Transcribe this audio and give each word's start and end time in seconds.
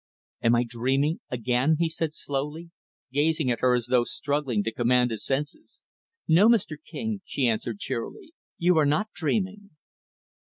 "Am 0.41 0.55
I 0.55 0.63
dreaming, 0.67 1.19
again?" 1.29 1.75
he 1.77 1.87
said 1.87 2.11
slowly, 2.11 2.71
gazing 3.13 3.51
at 3.51 3.59
her 3.59 3.75
as 3.75 3.85
though 3.85 4.03
struggling 4.03 4.63
to 4.63 4.71
command 4.73 5.11
his 5.11 5.23
senses. 5.23 5.83
"No, 6.27 6.49
Mr. 6.49 6.75
King," 6.83 7.21
she 7.23 7.45
answered 7.47 7.77
cheerily, 7.77 8.33
"you 8.57 8.79
are 8.79 8.85
not 8.87 9.11
dreaming." 9.13 9.69